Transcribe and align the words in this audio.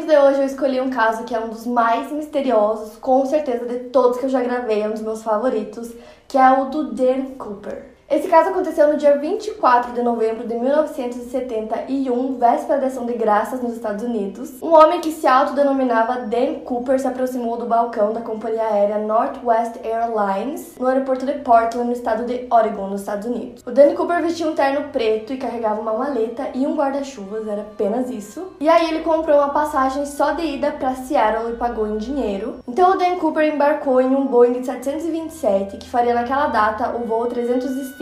De 0.00 0.16
hoje 0.16 0.40
eu 0.40 0.46
escolhi 0.46 0.80
um 0.80 0.90
caso 0.90 1.24
que 1.24 1.34
é 1.34 1.38
um 1.38 1.50
dos 1.50 1.66
mais 1.66 2.10
misteriosos, 2.10 2.96
com 2.96 3.26
certeza, 3.26 3.66
de 3.66 3.90
todos 3.90 4.18
que 4.18 4.24
eu 4.24 4.30
já 4.30 4.40
gravei, 4.42 4.82
é 4.82 4.88
um 4.88 4.92
dos 4.92 5.02
meus 5.02 5.22
favoritos, 5.22 5.92
que 6.26 6.38
é 6.38 6.50
o 6.50 6.70
do 6.70 6.92
Dan 6.94 7.34
Cooper. 7.36 7.91
Esse 8.12 8.28
caso 8.28 8.50
aconteceu 8.50 8.88
no 8.88 8.98
dia 8.98 9.16
24 9.16 9.92
de 9.92 10.02
novembro 10.02 10.46
de 10.46 10.54
1971, 10.54 12.36
véspera 12.36 12.78
da 12.78 12.88
ação 12.88 13.06
de 13.06 13.14
graças 13.14 13.62
nos 13.62 13.72
Estados 13.72 14.04
Unidos. 14.04 14.52
Um 14.60 14.74
homem 14.74 15.00
que 15.00 15.10
se 15.10 15.26
autodenominava 15.26 16.26
Dan 16.26 16.56
Cooper 16.56 17.00
se 17.00 17.08
aproximou 17.08 17.56
do 17.56 17.64
balcão 17.64 18.12
da 18.12 18.20
companhia 18.20 18.64
aérea 18.64 18.98
Northwest 18.98 19.76
Airlines 19.82 20.74
no 20.78 20.88
aeroporto 20.88 21.24
de 21.24 21.32
Portland, 21.38 21.86
no 21.86 21.94
estado 21.94 22.26
de 22.26 22.46
Oregon, 22.50 22.88
nos 22.88 23.00
Estados 23.00 23.26
Unidos. 23.26 23.62
O 23.66 23.70
Dan 23.70 23.94
Cooper 23.94 24.20
vestia 24.20 24.46
um 24.46 24.54
terno 24.54 24.90
preto 24.90 25.32
e 25.32 25.38
carregava 25.38 25.80
uma 25.80 25.94
maleta 25.94 26.50
e 26.52 26.66
um 26.66 26.76
guarda-chuvas, 26.76 27.48
era 27.48 27.62
apenas 27.62 28.10
isso. 28.10 28.52
E 28.60 28.68
aí 28.68 28.90
ele 28.90 29.02
comprou 29.04 29.38
uma 29.38 29.54
passagem 29.54 30.04
só 30.04 30.32
de 30.32 30.44
ida 30.44 30.70
para 30.70 30.94
Seattle 30.96 31.54
e 31.54 31.56
pagou 31.56 31.86
em 31.86 31.96
dinheiro. 31.96 32.56
Então 32.68 32.90
o 32.90 32.98
Dan 32.98 33.16
Cooper 33.16 33.54
embarcou 33.54 34.02
em 34.02 34.14
um 34.14 34.26
Boeing 34.26 34.62
727 34.62 35.78
que 35.78 35.88
faria 35.88 36.12
naquela 36.12 36.48
data 36.48 36.94
o 36.94 37.06
voo 37.06 37.24
305 37.24 38.01